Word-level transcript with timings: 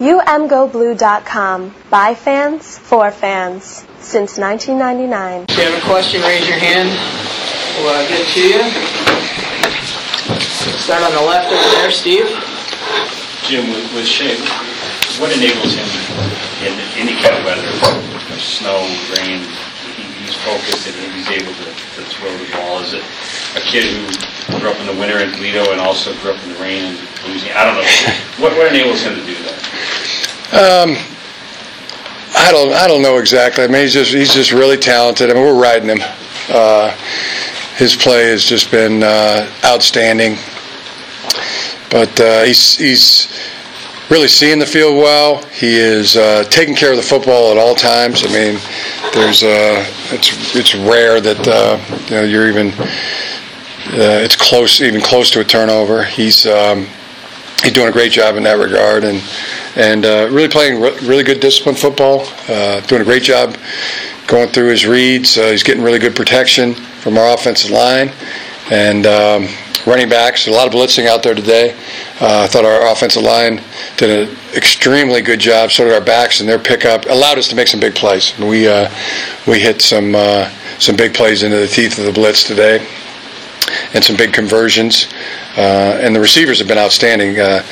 UMGoBlue.com. 0.00 1.74
By 1.90 2.14
fans, 2.14 2.78
for 2.78 3.10
fans. 3.10 3.84
Since 3.98 4.38
1999. 4.38 5.46
If 5.48 5.58
you 5.58 5.64
have 5.64 5.74
a 5.74 5.86
question, 5.90 6.22
raise 6.22 6.46
your 6.46 6.56
hand. 6.56 6.86
We'll 7.82 7.90
uh, 7.90 8.06
get 8.06 8.22
to 8.22 8.40
you. 8.46 8.62
Start 10.78 11.02
on 11.02 11.10
the 11.10 11.26
left 11.26 11.50
over 11.50 11.70
there, 11.82 11.90
Steve. 11.90 12.30
Jim, 13.50 13.66
with, 13.74 13.92
with 13.92 14.06
Shea, 14.06 14.38
what 15.18 15.34
enables 15.34 15.74
him 15.74 15.90
in 16.62 16.78
any 16.94 17.18
kind 17.18 17.34
of 17.34 17.42
weather, 17.42 17.66
snow, 18.38 18.78
rain, 19.18 19.42
he, 19.42 19.67
he's 20.28 20.36
focused 20.44 20.86
and 20.86 21.12
he's 21.16 21.28
able 21.32 21.54
to, 21.56 21.64
to 21.64 22.02
throw 22.12 22.28
the 22.36 22.52
ball? 22.52 22.80
Is 22.84 22.92
it 22.92 23.02
a 23.56 23.64
kid 23.64 23.88
who 23.88 24.60
grew 24.60 24.68
up 24.70 24.78
in 24.78 24.86
the 24.86 25.00
winter 25.00 25.18
in 25.18 25.32
Toledo 25.32 25.72
and 25.72 25.80
also 25.80 26.12
grew 26.20 26.32
up 26.32 26.42
in 26.44 26.52
the 26.52 26.60
rain 26.60 26.84
in 26.84 26.96
Louisiana? 27.24 27.58
I 27.58 27.64
don't 27.64 27.76
know. 27.76 27.88
What, 28.38 28.56
what 28.56 28.68
enables 28.68 29.02
him 29.02 29.16
to 29.16 29.26
do 29.26 29.34
that? 29.34 29.58
Um, 30.52 30.96
I 32.36 32.52
don't, 32.52 32.72
I 32.72 32.86
don't 32.86 33.02
know 33.02 33.18
exactly. 33.18 33.64
I 33.64 33.66
mean, 33.66 33.82
he's 33.82 33.94
just, 33.94 34.12
he's 34.12 34.32
just 34.32 34.52
really 34.52 34.76
talented. 34.76 35.28
I 35.28 35.34
mean, 35.34 35.42
we're 35.42 35.60
riding 35.60 35.88
him. 35.88 35.98
Uh, 36.48 36.92
his 37.76 37.96
play 37.96 38.28
has 38.30 38.44
just 38.44 38.70
been 38.70 39.02
uh, 39.02 39.52
outstanding. 39.64 40.36
But 41.90 42.20
uh, 42.20 42.44
he's, 42.44 42.76
he's 42.76 43.26
really 44.10 44.28
seeing 44.28 44.58
the 44.58 44.66
field 44.66 44.96
well. 44.96 45.42
He 45.46 45.76
is 45.76 46.16
uh, 46.16 46.44
taking 46.44 46.74
care 46.74 46.90
of 46.90 46.96
the 46.96 47.02
football 47.02 47.50
at 47.50 47.58
all 47.58 47.74
times. 47.74 48.24
I 48.24 48.28
mean, 48.28 48.58
there's 49.12 49.42
uh, 49.42 49.84
it's 50.10 50.56
it's 50.56 50.74
rare 50.74 51.20
that 51.20 51.46
uh, 51.46 51.78
you 52.06 52.16
know 52.16 52.22
you're 52.22 52.48
even 52.48 52.68
uh, 52.68 54.20
it's 54.24 54.36
close 54.36 54.80
even 54.80 55.00
close 55.00 55.30
to 55.32 55.40
a 55.40 55.44
turnover. 55.44 56.04
He's 56.04 56.46
um, 56.46 56.86
he's 57.62 57.72
doing 57.72 57.88
a 57.88 57.92
great 57.92 58.12
job 58.12 58.36
in 58.36 58.42
that 58.44 58.58
regard 58.58 59.04
and 59.04 59.22
and 59.76 60.04
uh, 60.04 60.28
really 60.30 60.48
playing 60.48 60.80
re- 60.80 60.96
really 61.02 61.24
good 61.24 61.40
disciplined 61.40 61.78
football. 61.78 62.26
Uh, 62.48 62.80
doing 62.82 63.02
a 63.02 63.04
great 63.04 63.22
job 63.22 63.56
going 64.26 64.48
through 64.48 64.68
his 64.68 64.86
reads. 64.86 65.34
He's 65.34 65.62
getting 65.62 65.82
really 65.82 65.98
good 65.98 66.16
protection 66.16 66.74
from 66.74 67.18
our 67.18 67.34
offensive 67.34 67.70
line 67.70 68.10
and. 68.70 69.06
Um, 69.06 69.48
running 69.88 70.08
backs, 70.08 70.46
a 70.46 70.50
lot 70.50 70.66
of 70.66 70.72
blitzing 70.72 71.06
out 71.06 71.22
there 71.22 71.34
today. 71.34 71.72
Uh, 72.20 72.44
I 72.44 72.46
thought 72.46 72.64
our 72.64 72.92
offensive 72.92 73.22
line 73.22 73.62
did 73.96 74.28
an 74.28 74.36
extremely 74.54 75.22
good 75.22 75.40
job. 75.40 75.70
So 75.70 75.84
did 75.84 75.94
our 75.94 76.00
backs, 76.00 76.40
and 76.40 76.48
their 76.48 76.58
pickup 76.58 77.06
allowed 77.06 77.38
us 77.38 77.48
to 77.48 77.56
make 77.56 77.68
some 77.68 77.80
big 77.80 77.94
plays. 77.94 78.38
We 78.38 78.68
uh, 78.68 78.90
we 79.46 79.58
hit 79.60 79.80
some 79.80 80.14
uh, 80.14 80.50
some 80.78 80.94
big 80.96 81.14
plays 81.14 81.42
into 81.42 81.56
the 81.56 81.66
teeth 81.66 81.98
of 81.98 82.04
the 82.04 82.12
blitz 82.12 82.44
today, 82.44 82.86
and 83.94 84.04
some 84.04 84.16
big 84.16 84.32
conversions. 84.32 85.08
Uh, 85.56 85.98
and 86.00 86.14
the 86.14 86.20
receivers 86.20 86.58
have 86.58 86.68
been 86.68 86.78
outstanding. 86.78 87.38
Uh, 87.38 87.64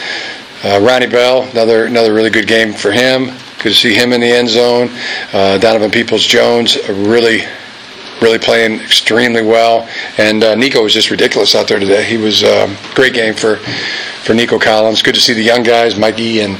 uh, 0.64 0.80
Ronnie 0.82 1.06
Bell, 1.06 1.42
another 1.50 1.84
another 1.84 2.14
really 2.14 2.30
good 2.30 2.48
game 2.48 2.72
for 2.72 2.90
him. 2.90 3.26
Good 3.62 3.72
to 3.72 3.74
see 3.74 3.94
him 3.94 4.12
in 4.12 4.20
the 4.20 4.30
end 4.30 4.48
zone. 4.48 4.88
Donovan 5.32 5.90
Peoples 5.90 6.24
Jones, 6.24 6.76
really 6.88 7.42
really 8.26 8.38
playing 8.40 8.80
extremely 8.80 9.42
well. 9.42 9.88
And 10.18 10.42
uh, 10.42 10.56
Nico 10.56 10.82
was 10.82 10.92
just 10.92 11.10
ridiculous 11.10 11.54
out 11.54 11.68
there 11.68 11.78
today. 11.78 12.02
He 12.02 12.16
was 12.16 12.42
a 12.42 12.64
um, 12.64 12.76
great 12.94 13.14
game 13.14 13.34
for 13.34 13.56
for 14.24 14.34
Nico 14.34 14.58
Collins. 14.58 15.00
Good 15.00 15.14
to 15.14 15.20
see 15.20 15.32
the 15.32 15.42
young 15.42 15.62
guys, 15.62 15.96
Mikey 15.96 16.40
and 16.40 16.58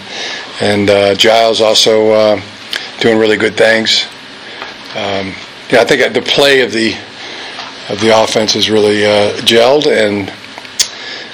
and 0.61 0.89
uh, 0.89 1.14
Giles, 1.17 1.61
also 1.61 2.12
uh, 2.12 2.41
doing 3.00 3.19
really 3.19 3.37
good 3.37 3.56
things. 3.56 4.06
Um, 4.94 5.34
yeah, 5.69 5.81
I 5.81 5.84
think 5.84 6.14
the 6.14 6.22
play 6.22 6.61
of 6.61 6.70
the 6.70 6.94
of 7.89 8.00
the 8.00 8.11
offense 8.22 8.55
is 8.55 8.70
really 8.70 9.05
uh, 9.05 9.33
gelled, 9.42 9.87
and 9.87 10.33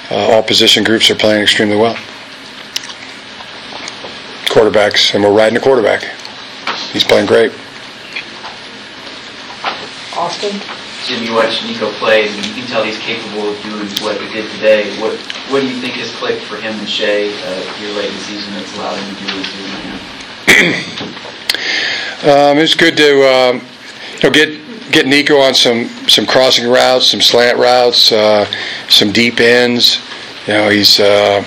uh, 0.09 0.33
all 0.33 0.41
position 0.41 0.83
groups 0.83 1.11
are 1.11 1.15
playing 1.15 1.43
extremely 1.43 1.77
well. 1.77 1.95
Quarterbacks, 4.49 5.13
and 5.13 5.23
we're 5.23 5.31
riding 5.31 5.53
the 5.53 5.59
quarterback. 5.59 6.03
He's 6.91 7.03
playing 7.03 7.27
great. 7.27 7.51
Austin? 10.33 10.59
Jim, 11.05 11.23
you 11.23 11.33
watch 11.35 11.63
Nico 11.63 11.91
play, 11.93 12.27
and 12.27 12.45
you 12.45 12.53
can 12.53 12.65
tell 12.65 12.83
he's 12.83 12.97
capable 12.97 13.49
of 13.49 13.61
doing 13.61 13.87
what 14.01 14.19
he 14.19 14.27
did 14.33 14.49
today. 14.53 14.89
What 14.99 15.13
what 15.51 15.59
do 15.59 15.67
you 15.67 15.79
think 15.79 15.93
has 15.95 16.11
clicked 16.15 16.41
for 16.43 16.55
him 16.55 16.73
and 16.79 16.89
Shea 16.89 17.29
uh, 17.29 17.61
here 17.75 17.89
late 17.95 18.09
in 18.09 18.15
the 18.15 18.21
season 18.21 18.53
that's 18.53 18.75
allowed 18.75 18.97
him 18.97 19.15
to 19.15 19.21
do 19.21 19.25
what 19.27 19.45
he's 19.45 19.53
doing 19.53 19.83
now? 22.23 22.51
um, 22.51 22.57
it's 22.57 22.73
good 22.73 22.97
to 22.97 23.23
um, 23.27 23.61
you 24.15 24.23
know 24.23 24.33
get 24.33 24.91
get 24.91 25.05
Nico 25.05 25.37
on 25.37 25.53
some 25.53 25.87
some 26.07 26.25
crossing 26.25 26.67
routes, 26.67 27.11
some 27.11 27.21
slant 27.21 27.59
routes, 27.59 28.11
uh, 28.11 28.49
some 28.89 29.11
deep 29.11 29.39
ends. 29.39 30.01
You 30.47 30.53
know 30.53 30.69
he's 30.69 30.99
uh, 30.99 31.43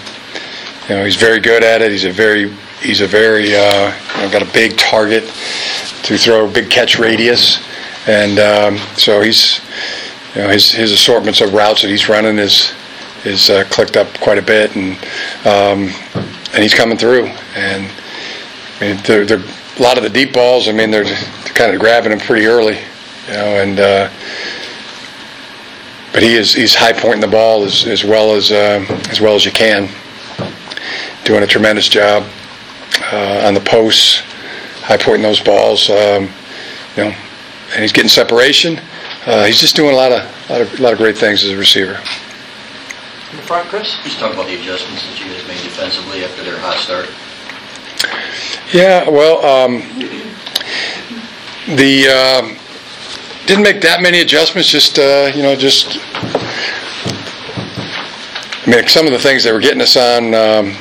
you 0.89 0.95
know 0.95 1.05
he's 1.05 1.17
very 1.17 1.41
good 1.41 1.65
at 1.65 1.83
it. 1.83 1.91
He's 1.91 2.05
a 2.05 2.13
very 2.13 2.53
he's 2.83 3.01
a 3.01 3.07
very 3.07 3.57
uh, 3.57 3.93
you 4.17 4.23
know, 4.23 4.31
got 4.31 4.43
a 4.43 4.53
big 4.53 4.77
target 4.77 5.25
to 6.05 6.17
throw, 6.17 6.49
big 6.49 6.71
catch 6.71 6.99
radius. 7.01 7.59
And 8.07 8.39
um, 8.39 8.79
so 8.97 9.21
he's, 9.21 9.61
you 10.35 10.43
know, 10.43 10.49
his 10.49 10.71
his 10.71 10.93
assortments 10.93 11.41
of 11.41 11.53
routes 11.53 11.83
that 11.83 11.89
he's 11.89 12.09
running 12.09 12.39
is 12.39 12.73
is 13.25 13.51
uh, 13.51 13.65
clicked 13.65 13.97
up 13.97 14.07
quite 14.21 14.39
a 14.39 14.43
bit, 14.43 14.75
and 14.77 14.97
um, 15.45 15.93
and 16.53 16.63
he's 16.63 16.75
coming 16.75 16.97
through. 16.97 17.27
And 17.55 17.91
I 18.79 18.81
mean, 18.81 19.03
they're, 19.05 19.25
they're, 19.25 19.43
a 19.79 19.83
lot 19.83 19.99
of 19.99 20.05
the 20.05 20.11
deep 20.11 20.33
balls. 20.33 20.69
I 20.69 20.73
mean, 20.73 20.91
they're, 20.91 21.05
they're 21.05 21.55
kind 21.55 21.75
of 21.75 21.81
grabbing 21.81 22.13
him 22.13 22.19
pretty 22.19 22.47
early, 22.47 22.79
you 23.27 23.33
know, 23.33 23.63
and. 23.63 23.81
Uh, 23.81 24.11
but 26.17 26.23
he 26.23 26.35
is 26.35 26.55
he's 26.55 26.75
high 26.75 26.95
pointing 26.95 27.21
the 27.21 27.27
ball 27.27 27.63
as, 27.63 27.87
as 27.87 28.03
well 28.03 28.35
as 28.35 28.51
uh, 28.51 28.83
as 29.11 29.21
well 29.21 29.35
as 29.35 29.45
you 29.45 29.53
can. 29.53 29.87
Doing 31.27 31.43
a 31.43 31.47
tremendous 31.47 31.89
job 31.89 32.25
uh, 33.13 33.43
on 33.47 33.53
the 33.53 33.61
posts, 33.61 34.23
high 34.81 34.97
pointing 34.97 35.25
those 35.25 35.41
balls. 35.41 35.91
Um, 35.91 36.31
you 36.97 37.05
know, 37.05 37.15
and 37.77 37.83
he's 37.83 37.93
getting 37.93 38.09
separation. 38.09 38.81
Uh, 39.27 39.45
he's 39.45 39.61
just 39.61 39.77
doing 39.77 39.93
a 39.93 39.97
lot 39.97 40.11
of, 40.11 40.51
lot 40.51 40.61
of, 40.63 40.81
lot 40.81 40.93
of 40.95 40.99
great 40.99 41.19
things 41.19 41.45
as 41.45 41.51
a 41.51 41.57
receiver. 41.57 42.01
In 43.31 43.37
the 43.37 43.43
front, 43.43 43.69
Chris. 43.69 43.99
Just 44.03 44.19
talk 44.19 44.33
about 44.33 44.47
the 44.47 44.59
adjustments 44.59 45.07
that 45.07 45.21
you 45.21 45.31
guys 45.31 45.47
made 45.47 45.63
defensively 45.63 46.25
after 46.25 46.43
their 46.43 46.59
hot 46.59 46.79
start. 46.79 47.07
Yeah, 48.73 49.07
well, 49.11 49.45
um, 49.45 49.81
the 51.77 52.09
uh, 52.09 53.47
didn't 53.47 53.63
make 53.63 53.83
that 53.83 54.01
many 54.01 54.23
adjustments. 54.23 54.71
Just 54.71 54.99
uh, 54.99 55.31
you 55.35 55.43
know, 55.43 55.55
just 55.55 55.99
I 58.65 58.71
mean, 58.71 58.89
some 58.89 59.05
of 59.05 59.13
the 59.13 59.19
things 59.19 59.45
they 59.45 59.53
were 59.53 59.61
getting 59.61 59.83
us 59.83 59.97
on, 59.97 60.35
um, 60.35 60.75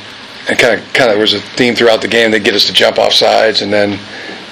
and 0.48 0.58
kind 0.58 0.80
of 0.80 0.94
kind 0.94 1.12
of 1.12 1.20
was 1.20 1.34
a 1.34 1.42
theme 1.42 1.76
throughout 1.76 2.02
the 2.02 2.08
game. 2.08 2.32
They 2.32 2.40
get 2.40 2.56
us 2.56 2.66
to 2.68 2.74
jump 2.74 3.00
off 3.00 3.12
sides, 3.12 3.62
and 3.62 3.74
then 3.74 4.00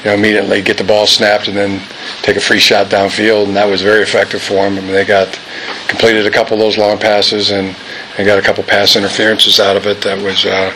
you 0.03 0.09
know 0.09 0.16
immediately 0.16 0.62
get 0.62 0.78
the 0.78 0.84
ball 0.84 1.08
snapped, 1.08 1.47
and 1.47 1.56
then 1.56 1.81
take 2.22 2.36
a 2.36 2.41
free 2.41 2.59
shot 2.59 2.88
downfield, 2.88 3.47
and 3.47 3.56
that 3.56 3.68
was 3.68 3.81
very 3.81 4.02
effective 4.02 4.41
for 4.41 4.56
them. 4.56 4.78
I 4.78 4.81
mean, 4.81 4.91
they 4.91 5.06
got 5.06 5.40
completed 5.88 6.25
a 6.25 6.31
couple 6.31 6.53
of 6.56 6.59
those 6.59 6.78
long 6.78 6.97
passes 6.97 7.52
and, 7.52 7.75
and 8.18 8.25
got 8.25 8.40
a 8.40 8.41
couple 8.41 8.64
pass 8.64 8.96
interferences 8.96 9.59
out 9.59 9.78
of 9.78 9.88
it. 9.88 10.02
That 10.02 10.22
was 10.22 10.46
uh, 10.46 10.74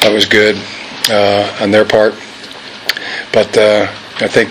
that 0.00 0.12
was 0.12 0.26
good 0.26 0.56
uh, 1.10 1.58
on 1.60 1.70
their 1.70 1.84
part. 1.84 2.14
But 3.32 3.56
uh, 3.56 3.88
I 4.20 4.28
think 4.28 4.50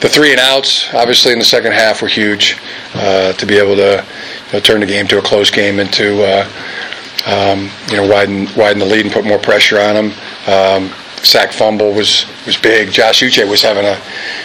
the 0.00 0.08
three 0.08 0.32
and 0.32 0.40
outs, 0.40 0.92
obviously 0.94 1.32
in 1.32 1.38
the 1.38 1.44
second 1.44 1.72
half, 1.72 2.02
were 2.02 2.08
huge 2.08 2.58
uh, 2.94 3.32
to 3.34 3.46
be 3.46 3.56
able 3.58 3.76
to 3.76 4.04
you 4.48 4.52
know, 4.52 4.60
turn 4.60 4.80
the 4.80 4.86
game 4.86 5.06
to 5.08 5.18
a 5.18 5.22
close 5.22 5.50
game 5.50 5.78
into 5.78 6.22
uh, 6.24 6.48
um, 7.26 7.70
you 7.88 7.96
know 7.96 8.08
widen 8.08 8.48
widen 8.56 8.78
the 8.78 8.86
lead 8.86 9.04
and 9.04 9.14
put 9.14 9.24
more 9.24 9.38
pressure 9.38 9.78
on 9.78 9.94
them. 9.94 10.12
Um, 10.46 10.92
sack 11.24 11.52
fumble 11.52 11.92
was 11.92 12.26
was 12.46 12.56
big. 12.56 12.90
Josh 12.90 13.22
Uche 13.22 13.48
was 13.48 13.62
having 13.62 13.84
a 13.84 13.94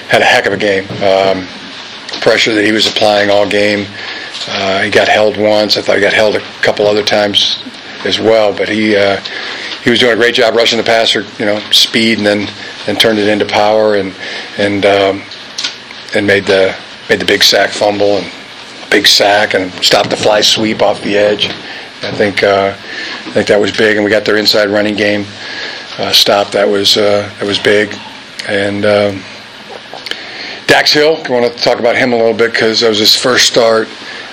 had 0.10 0.22
a 0.22 0.26
heck 0.26 0.46
of 0.46 0.54
a 0.54 0.58
game. 0.58 0.84
Um, 1.04 1.48
pressure 2.22 2.54
that 2.54 2.64
he 2.64 2.72
was 2.72 2.88
applying 2.88 3.30
all 3.30 3.48
game. 3.48 3.86
Uh, 4.48 4.82
he 4.82 4.90
got 4.90 5.08
held 5.08 5.38
once. 5.38 5.78
I 5.78 5.82
thought 5.82 5.96
he 5.96 6.02
got 6.02 6.14
held 6.14 6.36
a 6.36 6.40
couple 6.62 6.88
other 6.88 7.04
times 7.04 7.60
as 8.06 8.20
well. 8.20 8.56
But 8.56 8.70
he 8.70 8.96
uh, 8.96 9.20
he 9.84 9.90
was 9.90 10.00
doing 10.00 10.14
a 10.14 10.16
great 10.16 10.36
job 10.36 10.56
rushing 10.56 10.78
the 10.78 10.84
passer. 10.84 11.26
You 11.40 11.46
know, 11.46 11.60
speed 11.72 12.20
and 12.20 12.28
then 12.28 12.50
and 12.88 13.00
turned 13.00 13.20
it 13.20 13.28
into 13.28 13.46
power 13.46 13.96
and 13.96 14.14
and 14.58 14.86
um, 14.86 15.24
and 16.16 16.26
made 16.26 16.46
the 16.46 16.76
made 17.10 17.20
the 17.20 17.26
big 17.26 17.44
sack 17.44 17.72
fumble 17.72 18.18
and 18.18 18.32
big 18.90 19.08
sack 19.08 19.54
and 19.54 19.72
stopped 19.84 20.10
the 20.10 20.18
fly 20.18 20.42
sweep 20.42 20.82
off 20.82 21.02
the 21.02 21.18
edge. 21.18 21.48
I 22.04 22.12
think 22.12 22.44
uh, 22.44 22.76
I 22.78 23.32
think 23.32 23.48
that 23.48 23.60
was 23.60 23.76
big, 23.76 23.98
and 23.98 24.06
we 24.06 24.12
got 24.12 24.24
their 24.24 24.38
inside 24.38 24.70
running 24.70 24.96
game 24.96 25.26
uh, 25.98 26.12
stop. 26.12 26.52
That 26.52 26.68
was 26.68 26.98
uh, 26.98 27.32
that 27.40 27.48
was 27.48 27.60
big, 27.60 27.96
and. 28.48 28.86
Um, 28.86 29.24
Dax 30.68 30.92
Hill, 30.92 31.24
I 31.26 31.30
want 31.32 31.52
to 31.52 31.64
talk 31.64 31.80
about 31.80 31.96
him 31.96 32.12
a 32.12 32.18
little 32.18 32.34
bit 32.34 32.52
because 32.52 32.82
that 32.82 32.90
was 32.90 33.00
his 33.00 33.16
first 33.16 33.48
start, 33.48 33.88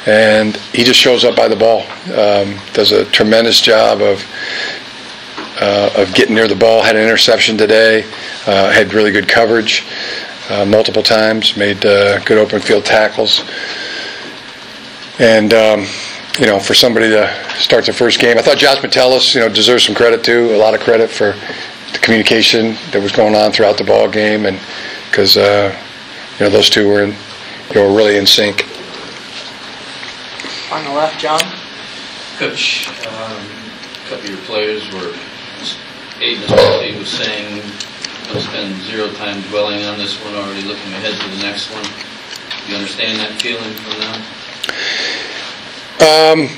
and 0.04 0.56
he 0.74 0.82
just 0.82 0.98
shows 0.98 1.24
up 1.24 1.36
by 1.36 1.46
the 1.46 1.54
ball. 1.54 1.82
Um, 2.08 2.58
does 2.72 2.90
a 2.90 3.04
tremendous 3.06 3.60
job 3.60 4.02
of 4.02 4.22
uh, 5.60 5.90
of 5.96 6.12
getting 6.14 6.34
near 6.34 6.48
the 6.48 6.56
ball. 6.56 6.82
Had 6.82 6.96
an 6.96 7.02
interception 7.02 7.56
today. 7.56 8.02
Uh, 8.46 8.70
had 8.72 8.92
really 8.92 9.12
good 9.12 9.28
coverage 9.28 9.86
uh, 10.50 10.64
multiple 10.64 11.02
times. 11.02 11.56
Made 11.56 11.84
uh, 11.86 12.18
good 12.24 12.38
open 12.38 12.60
field 12.60 12.84
tackles. 12.84 13.42
And 15.18 15.54
um, 15.54 15.86
you 16.38 16.46
know, 16.46 16.58
for 16.58 16.74
somebody 16.74 17.08
to 17.08 17.32
start 17.58 17.86
the 17.86 17.92
first 17.92 18.18
game, 18.18 18.38
I 18.38 18.42
thought 18.42 18.58
Josh 18.58 18.82
Metellus, 18.82 19.34
you 19.34 19.40
know, 19.40 19.48
deserves 19.48 19.84
some 19.84 19.94
credit 19.94 20.24
too. 20.24 20.54
A 20.54 20.56
lot 20.56 20.74
of 20.74 20.80
credit 20.80 21.10
for 21.10 21.34
the 21.92 21.98
communication 22.00 22.76
that 22.90 23.00
was 23.00 23.12
going 23.12 23.36
on 23.36 23.52
throughout 23.52 23.78
the 23.78 23.84
ball 23.84 24.08
game, 24.08 24.46
and 24.46 24.58
because 25.10 25.36
uh, 25.36 25.74
you 26.38 26.46
know 26.46 26.50
those 26.50 26.68
two 26.68 26.88
were 26.88 27.02
in, 27.02 27.10
you 27.70 27.74
know, 27.74 27.94
really 27.94 28.16
in 28.16 28.26
sync. 28.26 28.66
On 30.72 30.82
the 30.82 30.90
left, 30.90 31.20
John? 31.20 31.40
Coach, 32.36 32.88
um, 33.06 33.46
a 34.02 34.08
couple 34.08 34.24
of 34.24 34.28
your 34.28 34.38
players 34.38 34.82
were, 34.92 35.14
Aiden 36.18 36.42
especially 36.42 36.98
was 36.98 37.10
saying, 37.10 37.62
"Don't 38.26 38.42
spend 38.42 38.82
zero 38.82 39.08
time 39.12 39.40
dwelling 39.42 39.84
on 39.84 39.98
this 39.98 40.18
one, 40.24 40.34
already 40.34 40.62
looking 40.62 40.92
ahead 40.94 41.14
to 41.14 41.36
the 41.36 41.42
next 41.46 41.70
one. 41.70 41.86
You 42.66 42.74
understand 42.74 43.20
that 43.20 43.40
feeling 43.40 43.72
from 43.74 44.00
them? 44.00 45.23
Um, 46.00 46.48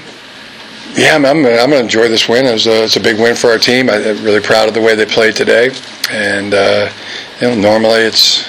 yeah, 0.94 1.14
I'm, 1.14 1.26
I'm, 1.26 1.44
I'm 1.44 1.44
going 1.44 1.70
to 1.72 1.80
enjoy 1.80 2.08
this 2.08 2.28
win. 2.28 2.46
It 2.46 2.52
was 2.52 2.66
a, 2.66 2.84
it's 2.84 2.96
a 2.96 3.00
big 3.00 3.18
win 3.18 3.36
for 3.36 3.50
our 3.50 3.58
team. 3.58 3.90
I, 3.90 3.96
I'm 3.96 4.24
really 4.24 4.40
proud 4.40 4.68
of 4.68 4.74
the 4.74 4.80
way 4.80 4.94
they 4.94 5.04
played 5.04 5.36
today. 5.36 5.70
And, 6.10 6.54
uh, 6.54 6.90
you 7.40 7.48
know, 7.48 7.54
normally 7.54 8.00
it's, 8.00 8.46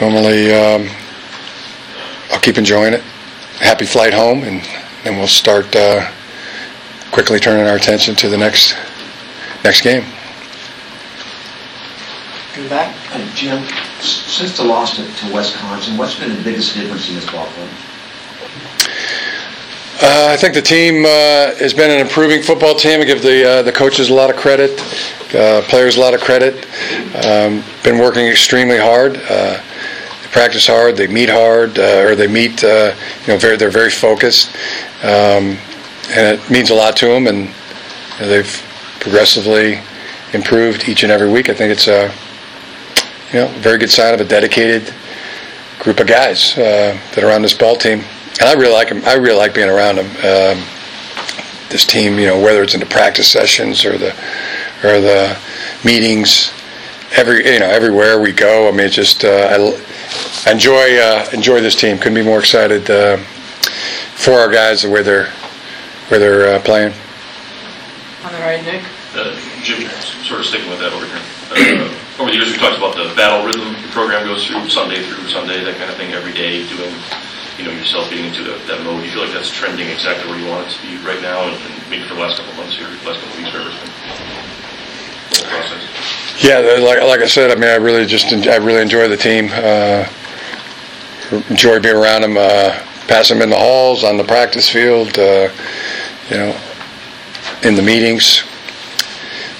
normally 0.00 0.54
um, 0.54 0.88
I'll 2.30 2.40
keep 2.40 2.56
enjoying 2.56 2.94
it. 2.94 3.02
Happy 3.58 3.84
flight 3.84 4.14
home, 4.14 4.44
and 4.44 4.62
then 5.02 5.18
we'll 5.18 5.26
start 5.26 5.74
uh, 5.74 6.08
quickly 7.10 7.40
turning 7.40 7.66
our 7.66 7.74
attention 7.74 8.14
to 8.14 8.28
the 8.28 8.38
next 8.38 8.76
next 9.64 9.80
game. 9.80 10.04
The 12.54 12.68
back? 12.68 12.94
Uh, 13.12 13.34
Jim, 13.34 13.64
since 14.00 14.56
the 14.56 14.64
loss 14.64 14.94
to 14.96 15.02
to 15.02 15.34
Wisconsin, 15.34 15.96
what's 15.96 16.18
been 16.18 16.36
the 16.36 16.42
biggest 16.42 16.74
difference 16.74 17.08
in 17.08 17.16
this 17.16 17.28
ball 17.30 17.46
club? 17.46 17.68
Uh, 20.08 20.28
I 20.30 20.38
think 20.38 20.54
the 20.54 20.62
team 20.62 21.04
uh, 21.04 21.54
has 21.56 21.74
been 21.74 21.90
an 21.90 22.00
improving 22.00 22.40
football 22.40 22.74
team. 22.74 23.02
I 23.02 23.04
give 23.04 23.20
the 23.20 23.46
uh, 23.46 23.62
the 23.62 23.72
coaches 23.72 24.08
a 24.08 24.14
lot 24.14 24.30
of 24.30 24.36
credit, 24.36 24.80
uh, 25.34 25.60
players 25.68 25.98
a 25.98 26.00
lot 26.00 26.14
of 26.14 26.22
credit. 26.22 26.64
Um, 27.26 27.62
been 27.84 27.98
working 27.98 28.24
extremely 28.24 28.78
hard. 28.78 29.18
Uh, 29.28 29.60
they 30.22 30.28
practice 30.30 30.66
hard. 30.66 30.96
They 30.96 31.08
meet 31.08 31.28
hard, 31.28 31.78
uh, 31.78 32.06
or 32.06 32.14
they 32.14 32.26
meet. 32.26 32.62
You 32.62 32.94
know, 33.28 33.36
very 33.36 33.58
they're 33.58 33.68
very 33.68 33.90
focused, 33.90 34.56
um, 35.02 35.58
and 36.08 36.40
it 36.40 36.50
means 36.50 36.70
a 36.70 36.74
lot 36.74 36.96
to 36.96 37.08
them. 37.08 37.26
And 37.26 37.44
you 37.44 38.20
know, 38.20 38.28
they've 38.28 38.62
progressively 39.00 39.78
improved 40.32 40.88
each 40.88 41.02
and 41.02 41.12
every 41.12 41.28
week. 41.28 41.50
I 41.50 41.54
think 41.54 41.70
it's 41.70 41.86
a 41.86 42.10
you 43.30 43.40
know 43.40 43.48
very 43.60 43.76
good 43.76 43.90
sign 43.90 44.14
of 44.14 44.22
a 44.22 44.24
dedicated 44.24 44.90
group 45.80 46.00
of 46.00 46.06
guys 46.06 46.54
that 46.54 47.18
are 47.18 47.30
on 47.30 47.42
this 47.42 47.52
ball 47.52 47.76
team. 47.76 48.04
And 48.40 48.48
I 48.48 48.52
really 48.54 48.72
like 48.72 48.88
them. 48.88 49.02
I 49.04 49.14
really 49.14 49.36
like 49.36 49.54
being 49.54 49.68
around 49.68 49.96
them. 49.96 50.06
Um, 50.06 50.64
this 51.70 51.84
team, 51.84 52.18
you 52.18 52.26
know, 52.26 52.40
whether 52.40 52.62
it's 52.62 52.74
in 52.74 52.80
the 52.80 52.86
practice 52.86 53.28
sessions 53.28 53.84
or 53.84 53.98
the 53.98 54.12
or 54.84 55.00
the 55.00 55.36
meetings, 55.84 56.52
every 57.16 57.44
you 57.52 57.58
know 57.58 57.66
everywhere 57.66 58.20
we 58.20 58.32
go. 58.32 58.68
I 58.68 58.70
mean, 58.70 58.86
it's 58.86 58.94
just 58.94 59.24
uh, 59.24 59.28
I, 59.28 60.48
I 60.48 60.52
enjoy 60.52 60.98
uh, 60.98 61.28
enjoy 61.32 61.60
this 61.60 61.74
team. 61.74 61.98
Couldn't 61.98 62.14
be 62.14 62.22
more 62.22 62.38
excited 62.38 62.88
uh, 62.90 63.16
for 63.16 64.32
our 64.34 64.50
guys 64.50 64.82
the 64.82 64.90
way 64.90 65.02
they're 65.02 65.30
where 66.08 66.20
they're 66.20 66.56
uh, 66.56 66.60
playing. 66.62 66.92
On 68.24 68.32
the 68.32 68.38
right, 68.38 68.62
Nick? 68.64 68.82
Uh, 69.14 69.38
Jim, 69.62 69.88
sort 70.24 70.40
of 70.40 70.46
sticking 70.46 70.70
with 70.70 70.78
that 70.80 70.92
over 70.92 71.06
here. 71.06 71.84
Uh, 71.84 72.04
Over 72.18 72.32
the 72.32 72.36
years, 72.36 72.50
we 72.50 72.58
talked 72.58 72.76
about 72.76 72.96
the 72.96 73.14
battle 73.14 73.46
rhythm 73.46 73.80
the 73.80 73.88
program 73.94 74.26
goes 74.26 74.44
through, 74.44 74.68
Sunday 74.68 75.00
through 75.06 75.28
Sunday, 75.28 75.62
that 75.62 75.78
kind 75.78 75.88
of 75.88 75.96
thing, 75.96 76.10
every 76.10 76.32
day, 76.32 76.66
doing, 76.66 76.90
you 77.58 77.64
know, 77.64 77.72
yourself 77.72 78.08
getting 78.10 78.26
into 78.26 78.44
that 78.44 78.80
mode. 78.84 79.00
Do 79.00 79.06
you 79.06 79.12
feel 79.12 79.24
like 79.24 79.34
that's 79.34 79.50
trending 79.50 79.88
exactly 79.88 80.30
where 80.30 80.38
you 80.38 80.46
want 80.46 80.66
it 80.66 80.72
to 80.74 80.80
be 80.86 80.96
right 81.04 81.20
now, 81.20 81.42
and 81.44 81.56
and 81.58 81.90
maybe 81.90 82.06
for 82.06 82.14
the 82.14 82.20
last 82.20 82.38
couple 82.38 82.54
months 82.54 82.76
here, 82.76 82.88
last 83.04 83.20
couple 83.20 83.36
weeks, 83.36 83.52
whatever 83.52 83.70
it's 83.70 83.80
been? 83.82 83.92
Yeah, 86.40 86.58
like 86.80 87.02
like 87.02 87.20
I 87.20 87.26
said, 87.26 87.50
I 87.50 87.56
mean, 87.56 87.68
I 87.68 87.76
really 87.76 88.06
just 88.06 88.32
I 88.32 88.56
really 88.56 88.80
enjoy 88.80 89.08
the 89.08 89.16
team. 89.16 89.50
Uh, 89.52 90.06
enjoy 91.50 91.80
being 91.80 91.96
around 91.96 92.22
them, 92.22 92.36
uh, 92.36 92.70
pass 93.06 93.28
them 93.28 93.42
in 93.42 93.50
the 93.50 93.56
halls, 93.56 94.04
on 94.04 94.16
the 94.16 94.24
practice 94.24 94.68
field, 94.68 95.18
uh, 95.18 95.48
you 96.30 96.36
know, 96.36 96.60
in 97.64 97.74
the 97.74 97.82
meetings. 97.82 98.44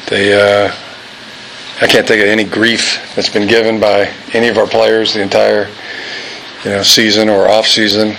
They, 0.09 0.33
uh, 0.33 0.73
I 1.81 1.87
can't 1.87 2.07
think 2.07 2.23
of 2.23 2.29
any 2.29 2.45
grief 2.45 3.13
that's 3.15 3.29
been 3.29 3.47
given 3.47 3.79
by 3.81 4.13
any 4.33 4.49
of 4.49 4.57
our 4.57 4.67
players 4.67 5.15
the 5.15 5.23
entire, 5.23 5.69
you 6.65 6.71
know, 6.71 6.83
season 6.83 7.29
or 7.29 7.49
off 7.49 7.67
season. 7.67 8.17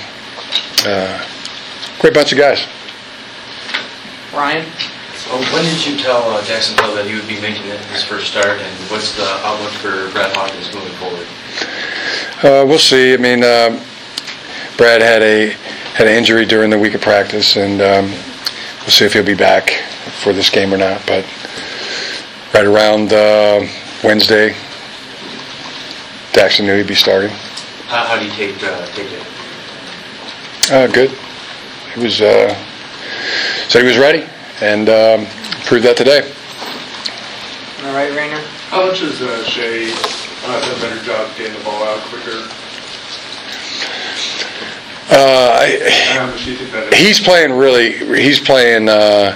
Uh, 0.86 1.26
great 2.00 2.14
bunch 2.14 2.32
of 2.32 2.38
guys. 2.38 2.66
Ryan? 4.34 4.66
So 5.16 5.38
when 5.54 5.66
did 5.66 5.86
you 5.86 5.98
tell 5.98 6.24
uh, 6.30 6.42
Daxton 6.44 6.80
Hill 6.80 6.96
that 6.96 7.06
he 7.06 7.16
would 7.16 7.28
be 7.28 7.40
making 7.42 7.68
it 7.68 7.80
his 7.92 8.04
first 8.04 8.32
start, 8.32 8.60
and 8.60 8.90
what's 8.90 9.16
the 9.16 9.28
outlook 9.46 9.72
for 9.74 10.10
Brad 10.12 10.36
Hawkins 10.36 10.74
moving 10.74 10.94
forward? 10.94 11.28
Uh, 12.42 12.66
we'll 12.66 12.80
see. 12.80 13.14
I 13.14 13.18
mean, 13.18 13.44
um, 13.44 13.80
Brad 14.78 15.02
had 15.02 15.22
a 15.22 15.50
had 15.94 16.08
an 16.08 16.14
injury 16.14 16.46
during 16.46 16.70
the 16.70 16.80
week 16.80 16.94
of 16.94 17.02
practice, 17.02 17.58
and 17.58 17.82
um, 17.82 18.06
we'll 18.82 18.90
see 18.90 19.06
if 19.06 19.14
he'll 19.14 19.26
be 19.26 19.36
back 19.36 19.72
for 20.24 20.32
this 20.32 20.50
game 20.50 20.74
or 20.74 20.78
not. 20.78 21.06
But 21.06 21.26
right 22.54 22.66
around 22.66 23.12
uh, 23.12 23.68
Wednesday, 24.04 24.56
Daxton 26.32 26.66
knew 26.66 26.78
he'd 26.78 26.88
be 26.88 26.96
starting. 26.96 27.32
How, 27.90 28.06
how 28.06 28.20
do 28.20 28.26
you 28.26 28.32
take 28.32 28.56
uh, 28.64 28.86
take 28.94 29.12
it? 29.12 29.26
Uh, 30.72 30.86
good. 30.86 31.10
He 31.96 32.04
was 32.04 32.22
uh, 32.22 32.54
said 33.68 33.82
he 33.82 33.88
was 33.88 33.98
ready, 33.98 34.30
and 34.62 34.88
um, 34.90 35.26
proved 35.66 35.86
that 35.86 35.98
today. 35.98 36.22
On 37.80 37.86
the 37.88 37.94
right, 37.94 38.14
Rayner? 38.16 38.40
How 38.70 38.86
much 38.86 39.00
has 39.00 39.20
uh, 39.24 39.44
Shea 39.44 39.90
uh, 39.92 40.60
done 40.62 40.78
a 40.78 40.82
better 40.82 41.04
job 41.04 41.36
getting 41.36 41.58
the 41.58 41.64
ball 41.64 41.84
out 41.84 42.00
quicker? 42.14 42.46
Uh, 45.12 45.58
I, 45.58 45.80
And 45.82 46.20
how 46.20 46.28
much 46.28 46.46
do 46.46 46.52
you 46.52 46.58
think 46.58 46.72
that 46.72 46.94
is? 46.94 47.00
he's 47.00 47.20
playing 47.20 47.54
really. 47.54 47.94
He's 48.22 48.40
playing. 48.40 48.88
Uh, 48.88 49.36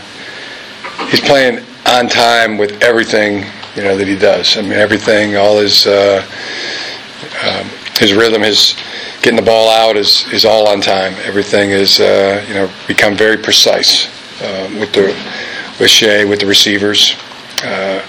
he's 1.09 1.21
playing 1.21 1.65
on 1.88 2.07
time 2.07 2.59
with 2.59 2.83
everything 2.83 3.45
you 3.75 3.81
know 3.81 3.97
that 3.97 4.07
he 4.07 4.15
does. 4.15 4.55
I 4.57 4.61
mean, 4.61 4.73
everything, 4.73 5.38
all 5.38 5.57
his 5.57 5.88
uh, 5.88 6.23
his 7.99 8.13
rhythm, 8.13 8.41
his 8.41 8.75
getting 9.21 9.35
the 9.35 9.41
ball 9.41 9.69
out 9.69 9.97
is 9.97 10.25
is 10.33 10.45
all 10.45 10.67
on 10.67 10.81
time. 10.81 11.13
Everything 11.23 11.71
is 11.71 11.99
uh, 11.99 12.43
you 12.47 12.53
know 12.53 12.69
become 12.87 13.15
very 13.15 13.37
precise 13.37 14.07
um, 14.41 14.79
with 14.79 14.91
the 14.93 15.15
with 15.79 15.89
Shea 15.89 16.25
with 16.25 16.39
the 16.39 16.47
receivers. 16.47 17.15
Uh, 17.63 18.01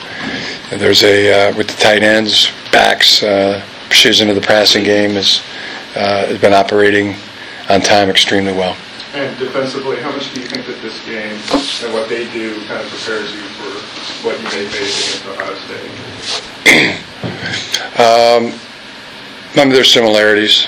and 0.71 0.81
there's 0.81 1.03
a 1.05 1.51
uh, 1.51 1.57
with 1.57 1.69
the 1.69 1.77
tight 1.77 2.03
ends, 2.03 2.51
backs, 2.73 3.23
uh, 3.23 3.65
precision 3.87 4.29
of 4.29 4.35
the 4.35 4.41
passing 4.41 4.83
game 4.83 5.17
is 5.17 5.43
uh, 5.95 6.27
has 6.27 6.41
been 6.41 6.53
operating 6.53 7.15
on 7.71 7.81
time 7.81 8.11
extremely 8.11 8.53
well. 8.53 8.77
And 9.15 9.39
defensively, 9.39 10.01
how 10.01 10.11
much 10.11 10.35
do 10.35 10.41
you 10.41 10.47
think 10.49 10.67
that 10.67 10.83
this 10.83 10.99
game 11.07 11.39
and 11.85 11.95
what 11.95 12.09
they 12.09 12.29
do 12.33 12.57
kind 12.67 12.83
of 12.83 12.89
prepares 12.89 13.33
you 13.33 13.41
for 13.41 13.71
what 14.27 14.37
you 14.39 14.45
may 14.45 14.67
face 14.67 15.23
against 15.23 15.27
Ohio 15.31 15.55
State? 15.63 17.01
Um, 17.95 18.53
I 19.57 19.65
mean, 19.65 19.69
there's 19.73 19.93
similarities. 19.93 20.67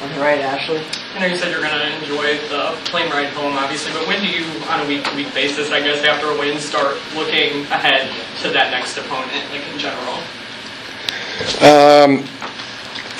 On 0.00 0.10
the 0.12 0.20
right, 0.20 0.40
Ashley? 0.40 0.82
I 1.14 1.20
know 1.20 1.26
you 1.26 1.36
said 1.36 1.50
you're 1.50 1.60
going 1.60 1.72
to 1.72 1.98
enjoy 1.98 2.38
the 2.48 2.74
plane 2.86 3.10
ride 3.10 3.28
home, 3.28 3.52
obviously, 3.58 3.92
but 3.92 4.06
when 4.06 4.20
do 4.22 4.26
you, 4.26 4.44
on 4.70 4.80
a 4.80 4.88
week-to-week 4.88 5.34
basis, 5.34 5.70
I 5.70 5.80
guess, 5.80 6.02
after 6.02 6.28
a 6.28 6.38
win, 6.38 6.58
start 6.58 6.96
looking 7.14 7.66
ahead 7.66 8.08
to 8.40 8.48
that 8.50 8.70
next 8.70 8.96
opponent, 8.96 9.44
like 9.50 9.62
in 9.70 9.78
general? 9.78 10.14
Um, 11.60 12.24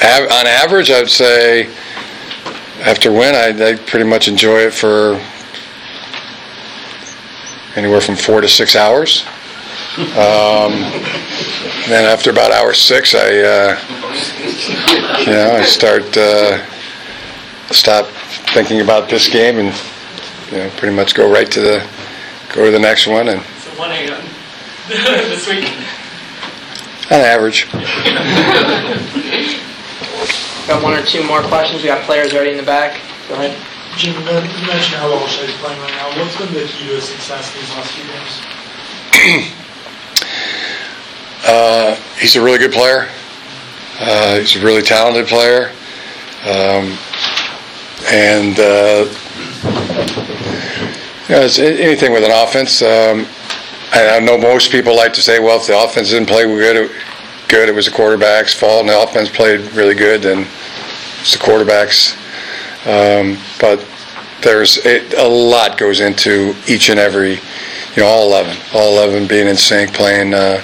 av- 0.02 0.30
on 0.32 0.46
average, 0.46 0.90
I'd 0.90 1.10
say 1.10 1.68
after 2.80 3.10
a 3.10 3.12
win, 3.12 3.34
I, 3.34 3.72
I 3.72 3.74
pretty 3.76 4.08
much 4.08 4.28
enjoy 4.28 4.60
it 4.60 4.72
for 4.72 5.20
anywhere 7.76 8.00
from 8.00 8.16
four 8.16 8.40
to 8.40 8.48
six 8.48 8.74
hours. 8.74 9.24
Um, 9.98 10.72
then 11.88 12.04
after 12.10 12.30
about 12.30 12.50
hour 12.50 12.72
six, 12.72 13.14
I, 13.14 13.28
uh, 13.40 13.78
you 15.20 15.26
know, 15.26 15.52
I 15.54 15.62
start 15.64 16.16
uh, 16.16 16.64
stop 17.70 18.06
thinking 18.54 18.80
about 18.80 19.10
this 19.10 19.28
game 19.28 19.58
and 19.58 19.74
you 20.50 20.58
know 20.58 20.70
pretty 20.78 20.96
much 20.96 21.14
go 21.14 21.30
right 21.30 21.50
to 21.50 21.60
the 21.60 21.86
go 22.54 22.64
to 22.64 22.70
the 22.70 22.78
next 22.78 23.06
one 23.06 23.28
and 23.28 23.42
So 23.60 23.70
1 23.78 23.90
a.m. 23.90 24.24
this 24.88 25.46
week. 25.46 25.64
on 27.10 27.20
average. 27.20 27.70
Got 30.66 30.82
one 30.82 30.94
or 30.94 31.02
two 31.04 31.22
more 31.26 31.42
questions. 31.42 31.82
We 31.82 31.88
got 31.88 32.04
players 32.04 32.32
already 32.32 32.52
in 32.52 32.56
the 32.56 32.62
back. 32.62 33.00
Go 33.28 33.34
ahead. 33.34 33.56
Jim, 33.98 34.14
you 34.14 34.24
men- 34.24 34.44
you 34.60 34.66
mentioned 34.66 34.96
how 34.96 35.08
well 35.08 35.26
Shea's 35.26 35.50
playing 35.56 35.78
right 35.80 35.90
now. 35.92 36.08
What's 36.18 36.36
been 36.38 36.52
the 36.54 36.64
key 36.66 36.86
to 36.88 36.94
his 36.94 37.04
success 37.08 37.52
these 37.52 37.68
last 37.74 37.90
few 37.92 38.04
games? 38.08 39.52
Uh, 41.52 41.94
he's 42.18 42.34
a 42.34 42.42
really 42.42 42.58
good 42.58 42.72
player. 42.72 43.10
Uh, 44.00 44.38
he's 44.38 44.56
a 44.56 44.64
really 44.64 44.80
talented 44.80 45.26
player. 45.26 45.70
Um, 46.46 46.96
and, 48.10 48.58
uh, 48.58 49.04
Yeah, 51.28 51.44
it's 51.44 51.58
anything 51.58 52.12
with 52.12 52.24
an 52.24 52.30
offense. 52.30 52.80
Um, 52.80 53.26
I 53.92 54.18
know 54.20 54.38
most 54.38 54.72
people 54.72 54.96
like 54.96 55.12
to 55.12 55.20
say, 55.20 55.40
well, 55.40 55.60
if 55.60 55.66
the 55.66 55.78
offense 55.78 56.08
didn't 56.08 56.28
play 56.28 56.44
good, 56.44 56.76
it, 56.76 56.90
good, 57.48 57.68
it 57.68 57.74
was 57.74 57.84
the 57.84 57.92
quarterback's 57.92 58.54
fault, 58.54 58.80
and 58.80 58.88
the 58.88 58.98
offense 58.98 59.28
played 59.28 59.60
really 59.72 59.94
good, 59.94 60.22
then 60.22 60.46
it's 61.20 61.32
the 61.32 61.38
quarterback's. 61.38 62.16
Um, 62.86 63.36
but 63.60 63.86
there's 64.40 64.78
it, 64.78 65.12
a 65.14 65.28
lot 65.28 65.76
goes 65.76 66.00
into 66.00 66.54
each 66.66 66.88
and 66.88 66.98
every, 66.98 67.34
you 67.34 68.02
know, 68.02 68.06
all 68.06 68.26
11, 68.28 68.56
all 68.74 68.98
11 69.04 69.28
being 69.28 69.46
in 69.46 69.56
sync, 69.56 69.92
playing, 69.92 70.32
uh, 70.32 70.62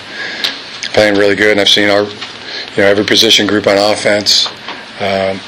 playing 0.93 1.15
really 1.15 1.37
good. 1.37 1.53
And 1.53 1.61
I've 1.61 1.69
seen 1.69 1.89
our, 1.89 2.05
you 2.05 2.79
know, 2.79 2.87
every 2.87 3.05
position 3.05 3.47
group 3.47 3.67
on 3.67 3.77
offense 3.77 4.49
um, 5.01 5.41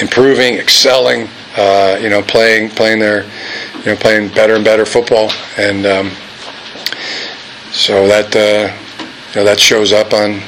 improving, 0.00 0.54
excelling, 0.54 1.28
uh, 1.56 1.98
you 2.00 2.08
know, 2.08 2.22
playing, 2.22 2.70
playing 2.70 2.98
their, 2.98 3.24
you 3.84 3.86
know, 3.86 3.96
playing 3.96 4.28
better 4.28 4.54
and 4.54 4.64
better 4.64 4.84
football, 4.84 5.30
and 5.58 5.86
um, 5.86 6.10
so 7.72 8.06
that, 8.06 8.34
uh, 8.36 8.72
you 9.30 9.36
know, 9.36 9.44
that 9.44 9.58
shows 9.58 9.92
up 9.92 10.12
on, 10.12 10.40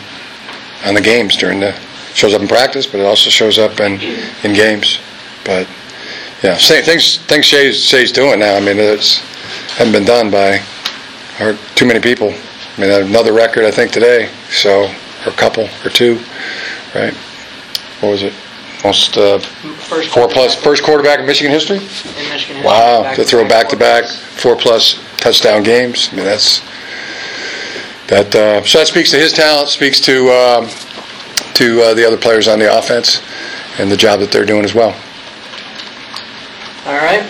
on 0.85 0.95
the 0.95 1.01
games 1.01 1.37
during 1.37 1.61
the, 1.61 1.73
shows 2.15 2.35
up 2.35 2.41
in 2.41 2.49
practice, 2.49 2.87
but 2.87 3.01
it 3.01 3.07
also 3.07 3.29
shows 3.29 3.59
up 3.59 3.81
in, 3.81 4.01
in 4.45 4.55
games. 4.55 5.01
But 5.45 5.69
yeah, 6.43 6.57
same 6.57 6.85
things 6.85 7.19
things 7.19 7.45
Shea's, 7.45 7.85
Shea's 7.85 8.13
doing 8.13 8.39
now. 8.39 8.55
I 8.55 8.61
mean, 8.61 8.79
it's 8.79 9.19
haven't 9.77 9.93
been 9.93 10.05
done 10.05 10.31
by 10.31 10.63
or 11.41 11.57
too 11.75 11.87
many 11.87 12.01
people. 12.01 12.33
I 12.77 12.81
mean, 12.81 12.91
another 12.91 13.33
record 13.33 13.65
I 13.65 13.71
think 13.71 13.93
today. 13.93 14.31
So 14.51 14.85
or 15.27 15.33
a 15.33 15.37
couple 15.37 15.69
or 15.85 15.91
two, 15.91 16.17
right? 16.95 17.15
What 18.01 18.11
was 18.11 18.23
it? 18.23 18.35
Almost 18.83 19.17
uh, 19.17 19.39
First 19.39 20.11
four 20.13 20.29
plus 20.29 20.55
first 20.55 20.83
quarterback 20.83 21.19
in 21.19 21.27
Michigan 21.27 21.51
history. 21.53 21.79
in 21.79 21.83
Michigan. 21.85 22.57
history, 22.57 22.63
Wow, 22.65 23.03
back 23.03 23.17
to 23.17 23.25
throw 23.25 23.49
back 23.49 23.69
to 23.71 23.77
back 23.77 24.05
four 24.07 24.57
plus 24.57 25.01
touchdown 25.19 25.63
games. 25.63 26.11
I 26.13 26.17
mean, 26.17 26.25
that's 26.27 26.61
that. 28.09 28.35
Uh, 28.35 28.63
so 28.65 28.79
that 28.79 28.87
speaks 28.89 29.11
to 29.13 29.17
his 29.17 29.33
talent. 29.33 29.69
Speaks 29.71 30.01
to 30.01 30.29
um, 30.31 30.69
to 31.55 31.81
uh, 31.83 31.95
the 31.95 32.07
other 32.07 32.19
players 32.19 32.47
on 32.49 32.59
the 32.59 32.77
offense 32.77 33.23
and 33.79 33.91
the 33.91 33.97
job 33.97 34.21
that 34.21 34.31
they're 34.31 34.45
doing 34.45 34.65
as 34.65 34.75
well. 34.75 34.95
All 36.87 36.97
right. 36.97 37.25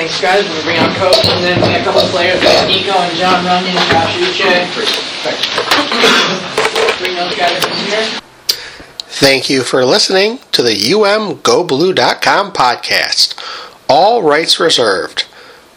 Thanks, 0.00 0.18
guys. 0.18 0.48
Gonna 0.48 0.62
bring 0.62 0.78
out 0.78 0.96
coach, 0.96 1.28
and 1.28 1.44
then 1.44 1.60
we 1.60 1.68
got 1.68 1.82
a 1.82 1.84
couple 1.84 2.00
of 2.00 2.08
players. 2.08 2.40
We 2.40 2.46
got 2.46 2.66
Nico 2.66 2.92
and 2.92 3.16
Jon 3.18 3.44
Runyan, 3.44 3.76
Josh 3.92 4.16
Uche. 4.16 4.64
Bring 6.98 7.16
those 7.16 7.36
guys 7.36 7.62
in 7.66 7.72
here. 7.84 8.20
Thank 9.20 9.50
you 9.50 9.62
for 9.62 9.84
listening 9.84 10.38
to 10.52 10.62
the 10.62 10.70
umgoblue.com 10.70 12.52
podcast. 12.54 13.34
All 13.90 14.22
rights 14.22 14.58
reserved. 14.58 15.26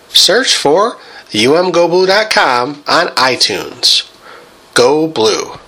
Search 0.08 0.56
for 0.56 0.96
umgoblue.com 1.32 2.84
on 2.88 3.08
iTunes. 3.08 4.10
Go 4.74 5.06
Blue. 5.06 5.60